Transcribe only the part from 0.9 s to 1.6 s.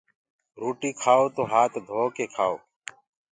ڪآئو تو